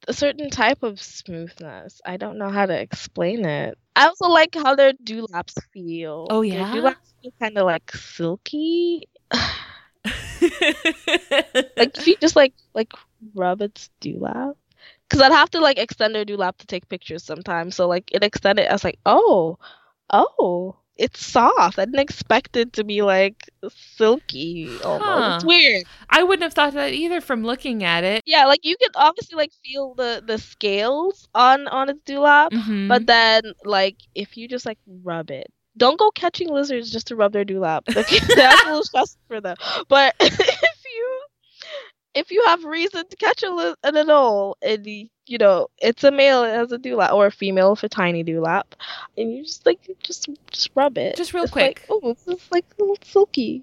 [0.09, 2.01] a certain type of smoothness.
[2.05, 3.79] I don't know how to explain it.
[3.95, 6.27] I also like how their dewlaps feel.
[6.31, 6.73] Oh Their yeah.
[6.73, 9.09] dewlaps feel kind of like silky.
[9.33, 9.43] like
[11.99, 12.93] if you just like like
[13.35, 14.55] rub its dewlap.
[15.09, 17.77] Cause I'd have to like extend their dewlap to take pictures sometimes.
[17.77, 18.69] So like it extended.
[18.69, 19.59] I was like, oh,
[20.11, 21.79] oh, it's soft.
[21.79, 24.69] I didn't expect it to be like silky.
[24.85, 25.37] Almost.
[25.37, 25.85] It's weird.
[26.11, 28.23] I wouldn't have thought that either from looking at it.
[28.27, 32.89] Yeah, like you can obviously like feel the the scales on on its dewlap, Mhm.
[32.89, 37.17] but then like if you just like rub it, don't go catching lizards just to
[37.17, 37.83] rub their dewlap.
[37.95, 39.57] Okay, that's a little stressful for them.
[39.89, 40.15] But
[42.17, 46.43] if you have reason to catch a an anole and you, know it's a male
[46.45, 48.65] it has a dewlap or a female with a tiny dewlap,
[49.17, 51.87] and you just like just just rub it, Just real It's like, quick.
[51.91, 53.63] oh, it's like a little silky.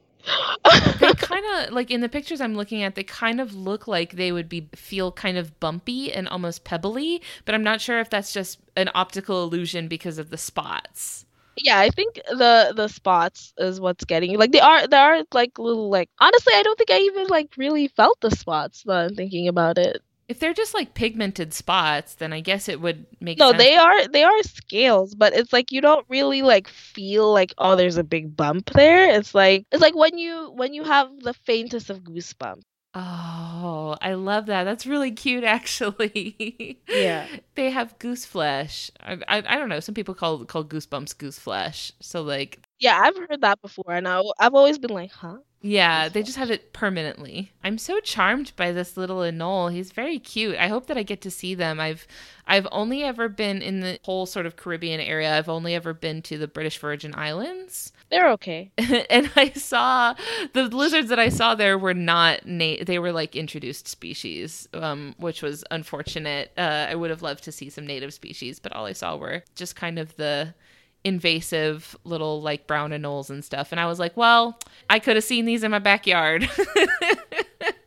[1.01, 4.13] they kind of like in the pictures I'm looking at, they kind of look like
[4.13, 8.09] they would be feel kind of bumpy and almost pebbly, but I'm not sure if
[8.09, 11.25] that's just an optical illusion because of the spots.
[11.57, 14.37] Yeah, I think the the spots is what's getting you.
[14.37, 17.53] Like they are there are like little like honestly I don't think I even like
[17.57, 20.01] really felt the spots now I'm thinking about it.
[20.29, 23.57] If they're just like pigmented spots, then I guess it would make No, sense.
[23.57, 27.75] they are they are scales, but it's like you don't really like feel like oh
[27.75, 29.09] there's a big bump there.
[29.17, 32.63] It's like it's like when you when you have the faintest of goosebumps.
[32.95, 34.63] Oh, I love that.
[34.65, 36.79] That's really cute, actually.
[36.91, 37.27] Yeah.
[37.56, 38.91] they have goose flesh.
[38.99, 39.79] I, I, I don't know.
[39.79, 41.91] Some people call call goosebumps goose flesh.
[41.99, 45.38] So like, Yeah, I've heard that before and I, I've always been like, huh?
[45.65, 47.54] Yeah, they just have it permanently.
[47.63, 49.71] I'm so charmed by this little anole.
[49.71, 50.58] He's very cute.
[50.58, 51.80] I hope that I get to see them.
[51.80, 52.06] I've
[52.45, 55.38] I've only ever been in the whole sort of Caribbean area.
[55.38, 57.93] I've only ever been to the British Virgin Islands.
[58.10, 58.71] They're okay.
[59.10, 60.15] and I saw
[60.52, 65.15] the lizards that I saw there were not na- they were like introduced species, um,
[65.17, 66.52] which was unfortunate.
[66.58, 69.45] Uh, I would have loved to see some native species, but all I saw were
[69.56, 70.54] just kind of the
[71.03, 73.71] invasive little like brown anoles and stuff.
[73.71, 76.49] And I was like, well, I could have seen these in my backyard.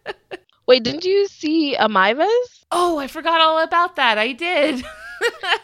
[0.66, 2.64] Wait, didn't you see Ameivas?
[2.72, 4.18] oh, I forgot all about that.
[4.18, 4.84] I did.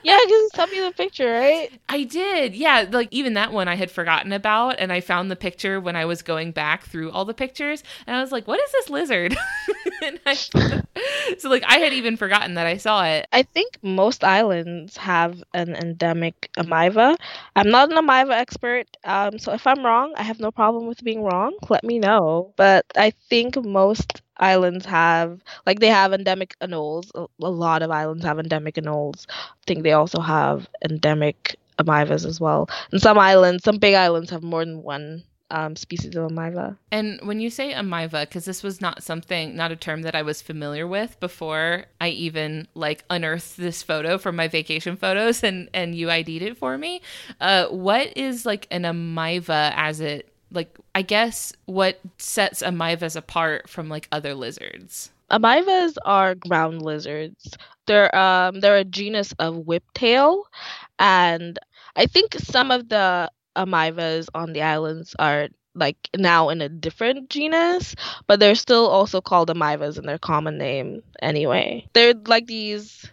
[0.03, 1.71] Yeah, because sent me the picture, right?
[1.89, 2.57] I did.
[2.57, 5.95] Yeah, like even that one I had forgotten about and I found the picture when
[5.95, 8.91] I was going back through all the pictures and I was like, "What is this
[8.91, 9.37] lizard?"
[10.27, 10.35] I,
[11.39, 13.29] so like I had even forgotten that I saw it.
[13.33, 17.17] I think most islands have an endemic Ameiva.
[17.55, 21.05] I'm not an Ameiva expert, um, so if I'm wrong, I have no problem with
[21.05, 21.57] being wrong.
[21.69, 22.55] Let me know.
[22.57, 27.11] But I think most islands have, like, they have endemic anoles.
[27.15, 29.27] A, lot of islands have endemic anoles.
[29.29, 32.69] I think they also have endemic Ameivas as well.
[32.93, 36.77] And some islands, some big islands, have more than one um, species of Ameiva.
[36.91, 40.23] And when you say ameiva cuz this was not something not a term that I
[40.23, 45.69] was familiar with before I even like unearthed this photo from my vacation photos and
[45.75, 47.03] and you ID'd it for me.
[47.39, 53.69] Uh what is like an ameiva as it like I guess what sets ameivas apart
[53.69, 55.11] from like other lizards?
[55.31, 57.57] Amivas are ground lizards.
[57.87, 60.45] They're um they're a genus of whiptail,
[60.99, 61.59] and
[61.97, 67.31] I think some of the ameivas on the islands are like now in a different
[67.31, 67.95] genus,
[68.27, 71.87] but they're still also called ameivas in their common name anyway.
[71.95, 73.11] They're like these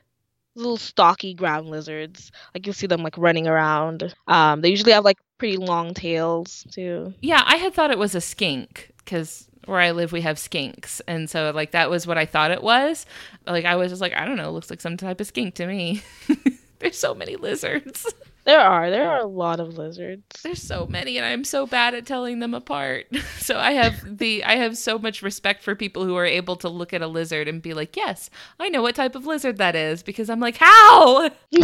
[0.59, 2.31] little stocky ground lizards.
[2.53, 4.13] Like you'll see them like running around.
[4.27, 7.13] Um, they usually have like pretty long tails too.
[7.21, 11.01] Yeah, I had thought it was a skink because where I live we have skinks,
[11.07, 13.05] and so like that was what I thought it was.
[13.45, 15.67] Like I was just like, I don't know, looks like some type of skink to
[15.67, 16.03] me.
[16.79, 18.11] There's so many lizards.
[18.45, 20.23] There are there are a lot of lizards.
[20.41, 23.07] There's so many, and I'm so bad at telling them apart.
[23.39, 26.69] So I have the I have so much respect for people who are able to
[26.69, 29.75] look at a lizard and be like, yes, I know what type of lizard that
[29.75, 31.31] is, because I'm like, how?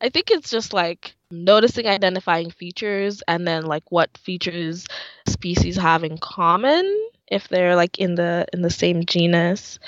[0.00, 4.86] I think it's just like noticing identifying features and then like what features
[5.28, 6.84] species have in common
[7.28, 9.78] if they're like in the in the same genus.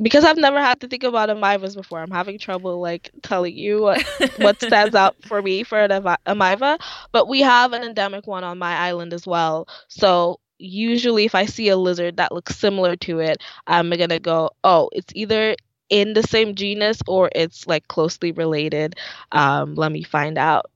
[0.00, 3.82] Because I've never had to think about ameivas before, I'm having trouble like telling you
[3.82, 4.02] what
[4.36, 6.78] what stands out for me for an ameiva.
[7.12, 9.66] But we have an endemic one on my island as well.
[9.88, 14.50] So usually if I see a lizard that looks similar to it, I'm gonna go,
[14.64, 15.56] oh, it's either
[15.88, 18.94] in the same genus or it's like closely related.
[19.32, 20.66] Um, let me find out.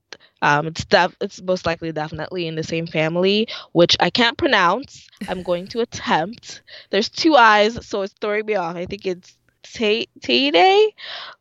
[0.42, 5.08] Um, it's def- it's most likely definitely in the same family, which I can't pronounce.
[5.28, 6.62] I'm going to attempt.
[6.90, 8.76] There's two eyes, so it's throwing me off.
[8.76, 10.88] I think it's Te- Teide.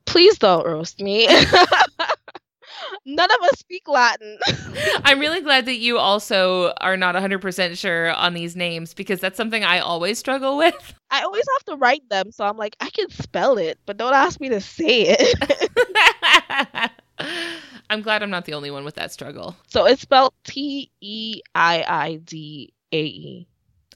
[0.06, 1.28] Please don't roast me.
[3.06, 4.38] None of us speak Latin.
[5.04, 9.38] I'm really glad that you also are not 100% sure on these names because that's
[9.38, 10.93] something I always struggle with.
[11.10, 14.14] I always have to write them, so I'm like, I can spell it, but don't
[14.14, 16.91] ask me to say it.
[17.91, 19.57] I'm glad I'm not the only one with that struggle.
[19.67, 23.47] So it's spelled T E I I D A E.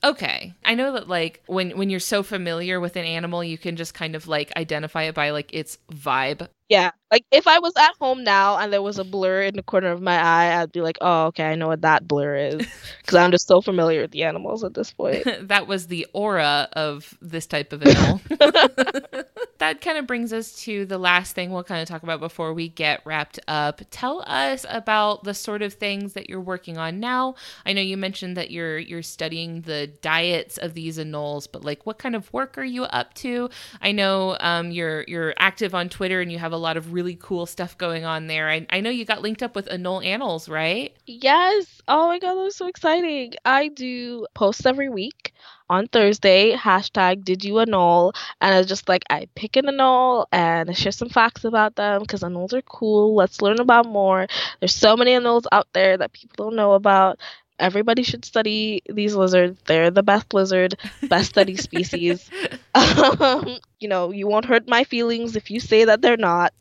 [0.03, 0.53] Okay.
[0.65, 3.93] I know that like when when you're so familiar with an animal, you can just
[3.93, 6.47] kind of like identify it by like its vibe.
[6.67, 6.91] Yeah.
[7.09, 9.91] Like if I was at home now and there was a blur in the corner
[9.91, 12.67] of my eye, I'd be like, "Oh, okay, I know what that blur is."
[13.07, 15.25] Cuz I'm just so familiar with the animals at this point.
[15.47, 18.19] that was the aura of this type of animal.
[19.65, 22.53] that kind of brings us to the last thing we'll kind of talk about before
[22.53, 23.81] we get wrapped up.
[23.89, 27.33] Tell us about the sort of things that you're working on now.
[27.65, 31.83] I know you mentioned that you're you're studying the diets of these anoles, but like
[31.87, 33.49] what kind of work are you up to?
[33.81, 37.15] I know um, you're you're active on Twitter and you have a lot of really
[37.19, 38.49] cool stuff going on there.
[38.49, 40.95] I, I know you got linked up with Anole Annals, right?
[41.07, 41.81] Yes.
[41.87, 43.33] Oh my god, that was so exciting.
[43.43, 45.33] I do posts every week
[45.69, 48.13] on Thursday, hashtag did you anole?
[48.41, 52.21] And it's just like I pick an anole and share some facts about them because
[52.21, 53.15] anoles are cool.
[53.15, 54.27] Let's learn about more.
[54.59, 57.19] There's so many anoles out there that people don't know about.
[57.57, 59.61] Everybody should study these lizards.
[59.65, 60.75] They're the best lizard,
[61.09, 62.29] best study species.
[62.75, 66.53] um, you know, you won't hurt my feelings if you say that they're not.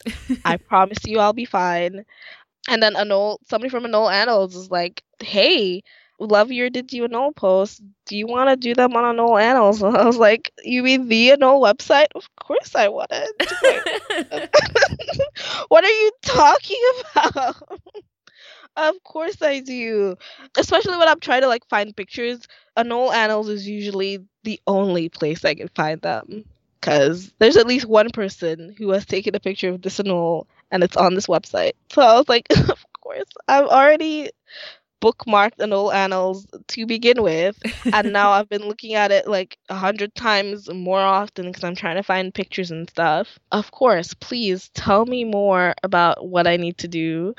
[0.45, 2.05] I promise you I'll be fine.
[2.69, 5.83] And then Anole, somebody from Anole Annals is like, hey,
[6.19, 7.83] love your did you anole post.
[8.07, 9.83] Do you want to do them on Anole Annals?
[9.83, 12.09] And I was like, you mean the Anole website?
[12.15, 13.29] Of course I wanted.
[15.69, 16.83] what are you talking
[17.15, 17.57] about?
[18.77, 20.17] of course I do.
[20.57, 22.47] Especially when I'm trying to like find pictures.
[22.77, 26.45] Anole Annals is usually the only place I can find them.
[26.81, 30.85] Cause there's at least one person who has taken a picture of this anole and
[30.85, 31.73] it's on this website.
[31.91, 34.31] So I was like, of course, I'm already
[35.05, 37.61] bookmarked Anole Annals to begin with,
[37.93, 41.75] and now I've been looking at it like a hundred times more often because I'm
[41.75, 43.39] trying to find pictures and stuff.
[43.53, 47.35] Of course, please tell me more about what I need to do,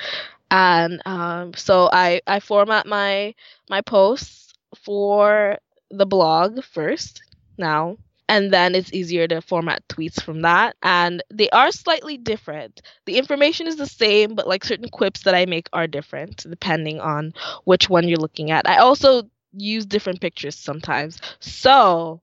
[0.52, 3.34] and um, so I I format my
[3.68, 4.54] my posts
[4.84, 5.58] for
[5.90, 7.24] the blog first
[7.58, 7.98] now
[8.28, 10.76] and then it's easier to format tweets from that.
[10.82, 12.82] And they are slightly different.
[13.06, 17.00] The information is the same but like certain quips that i make are different depending
[17.00, 17.34] on
[17.66, 18.68] which one you're looking at.
[18.68, 19.24] I also
[19.54, 21.20] use different pictures sometimes.
[21.40, 22.22] So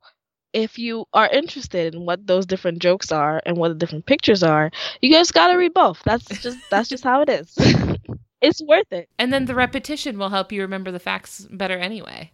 [0.52, 4.42] if you are interested in what those different jokes are and what the different pictures
[4.42, 6.00] are you guys gotta read both.
[6.04, 7.56] That's just that's just how it is.
[8.44, 9.08] It's worth it.
[9.20, 12.32] And then the repetition will help you remember the facts better anyway.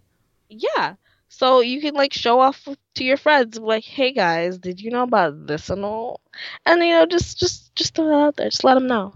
[0.48, 0.94] Yeah
[1.28, 5.02] so you can like show off to your friends, like, "Hey guys, did you know
[5.02, 6.20] about this and all?"
[6.66, 8.50] And you know, just just just throw that out there.
[8.50, 9.12] Just let them know.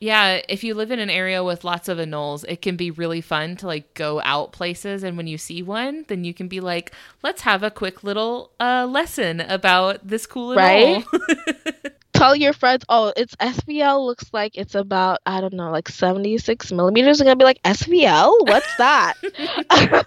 [0.00, 3.20] Yeah, if you live in an area with lots of anoles, it can be really
[3.20, 6.60] fun to like go out places and when you see one, then you can be
[6.60, 6.92] like,
[7.22, 11.92] "Let's have a quick little uh lesson about this cool anole." Right?
[12.18, 16.72] tell your friends, oh, it's SVL looks like it's about, I don't know, like 76
[16.72, 17.18] millimeters.
[17.18, 18.32] They're going to be like, SVL?
[18.48, 19.14] What's that?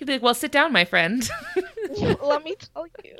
[0.00, 1.28] You'd be like, well, sit down, my friend.
[2.22, 3.16] Let me tell you.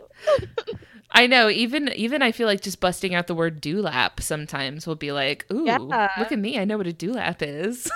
[1.13, 1.49] I know.
[1.49, 5.47] Even even I feel like just busting out the word dewlap sometimes will be like,
[5.53, 5.79] ooh, yeah.
[6.19, 6.59] look at me.
[6.59, 7.91] I know what a dewlap is.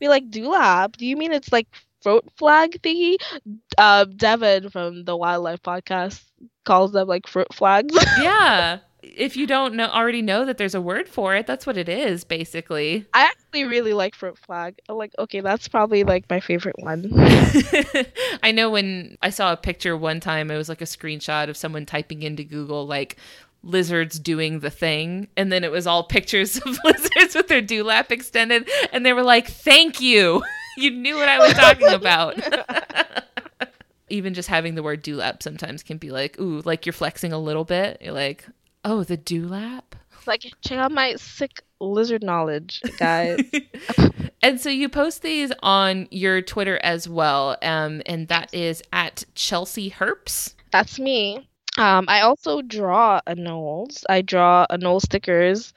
[0.00, 0.96] be like, dewlap?
[0.96, 1.68] Do you mean it's like
[2.02, 3.16] fruit flag thingy?
[3.76, 6.24] Uh, Devin from the Wildlife Podcast
[6.64, 7.94] calls them like fruit flags.
[8.18, 11.76] yeah if you don't know already know that there's a word for it, that's what
[11.76, 13.06] it is, basically.
[13.14, 14.78] I actually really like fruit flag.
[14.88, 17.10] I'm like, okay, that's probably like my favorite one.
[18.42, 21.56] I know when I saw a picture one time, it was like a screenshot of
[21.56, 23.16] someone typing into Google like
[23.62, 28.10] lizards doing the thing, and then it was all pictures of lizards with their dewlap
[28.10, 30.42] extended, and they were like, "Thank you,
[30.76, 32.36] you knew what I was talking about."
[34.10, 37.38] even just having the word dewlap sometimes can be like, ooh, like you're flexing a
[37.38, 38.00] little bit.
[38.00, 38.46] You're like,
[38.84, 39.82] Oh, the dewlap?
[40.26, 43.40] Like, check out my sick lizard knowledge, guys.
[44.42, 49.24] and so you post these on your Twitter as well, um, and that is at
[49.34, 50.54] Chelsea Herps.
[50.70, 51.48] That's me.
[51.78, 54.04] Um, I also draw anoles.
[54.08, 55.72] I draw anole stickers.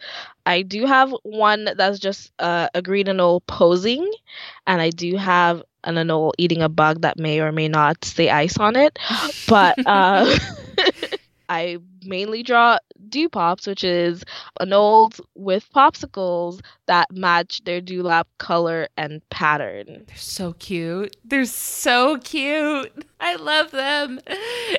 [0.45, 4.12] I do have one that's just uh, a green anole posing,
[4.66, 8.30] and I do have an anole eating a bug that may or may not say
[8.30, 8.97] ice on it.
[9.47, 10.38] But uh,
[11.52, 12.78] I mainly draw
[13.10, 14.24] Dewpops, which is
[14.62, 20.06] anoles with popsicles that match their dewlap color and pattern.
[20.08, 21.18] They're so cute.
[21.26, 23.06] They're so cute.
[23.20, 24.22] I love them.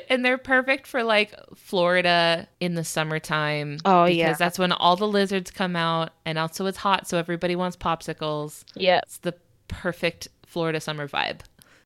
[0.08, 3.76] And they're perfect for like Florida in the summertime.
[3.84, 4.32] Oh, because yeah.
[4.32, 8.64] that's when all the lizards come out and also it's hot, so everybody wants popsicles.
[8.74, 9.00] Yeah.
[9.02, 9.34] It's the
[9.68, 11.40] perfect Florida summer vibe.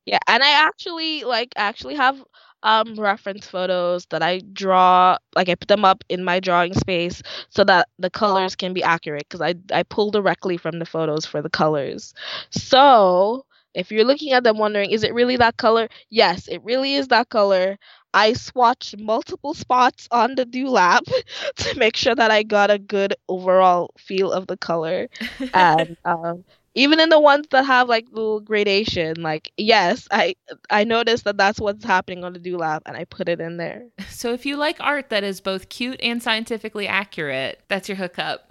[0.07, 2.22] Yeah, and I actually like actually have
[2.66, 7.22] um reference photos that I draw like I put them up in my drawing space
[7.50, 11.26] so that the colors can be accurate because I I pull directly from the photos
[11.26, 12.14] for the colors.
[12.50, 15.88] So, if you're looking at them wondering is it really that color?
[16.10, 17.78] Yes, it really is that color.
[18.14, 21.02] I swatched multiple spots on the dewlap
[21.56, 25.08] to make sure that I got a good overall feel of the color.
[25.54, 26.44] And um
[26.76, 30.36] even in the ones that have like little gradation like yes i
[30.70, 33.82] i noticed that that's what's happening on the dewlap and i put it in there.
[34.08, 38.50] So if you like art that is both cute and scientifically accurate, that's your hookup.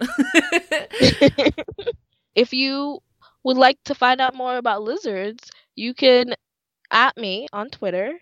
[2.36, 3.00] if you
[3.42, 6.34] would like to find out more about lizards you can
[6.90, 8.12] at me on twitter.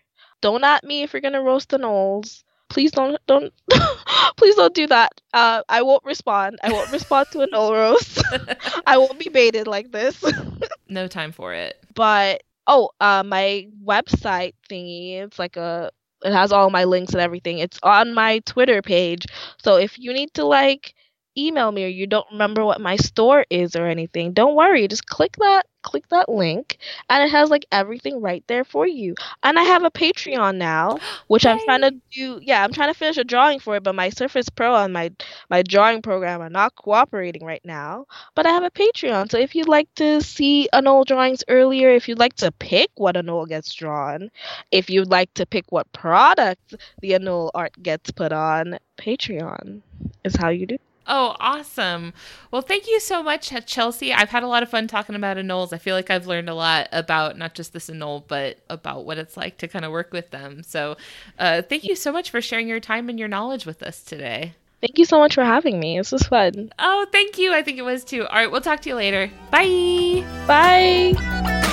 [0.41, 3.53] Don't at me if you're gonna roast the anoles please don't don't
[4.37, 5.11] please don't do that.
[5.33, 6.59] Uh i won't respond.
[6.63, 8.21] I won't respond to anole roast
[8.87, 10.23] i won't be baited like this.
[10.89, 11.75] No time for it.
[11.95, 15.91] but oh uh my website thingy it's like a
[16.23, 17.59] it has all my links and everything.
[17.59, 19.25] It's on my twitter page.
[19.59, 20.94] So if you need to like
[21.37, 25.05] email me or you don't remember what my store is or anything don't worry just
[25.07, 26.79] click that click that link
[27.09, 29.13] and it has like everything right there for you
[29.43, 32.97] and i have a patreon now which i'm trying to do yeah i'm trying to
[32.97, 35.11] finish a drawing for it but my surface pro and my
[35.49, 38.05] my drawing program are not cooperating right now
[38.35, 39.31] but I have a Patreon.
[39.31, 43.15] So if you'd like to see Anole drawings earlier, if you'd like to pick what
[43.15, 44.29] Anole gets drawn,
[44.71, 49.81] if you'd like to pick what product the Anole art gets put on, Patreon
[50.23, 50.77] is how you do.
[51.07, 52.13] Oh, awesome.
[52.51, 54.13] Well, thank you so much, Chelsea.
[54.13, 55.71] I've had a lot of fun talking about anoles.
[55.71, 59.17] I feel like I've learned a lot about not just this anole, but about what
[59.17, 60.63] it's like to kind of work with them.
[60.63, 60.97] So,
[61.37, 64.53] uh, thank you so much for sharing your time and your knowledge with us today.
[64.81, 65.97] Thank you so much for having me.
[65.97, 66.71] This was fun.
[66.77, 67.53] Oh, thank you.
[67.53, 68.25] I think it was too.
[68.27, 69.29] All right, we'll talk to you later.
[69.51, 70.23] Bye.
[70.47, 71.71] Bye.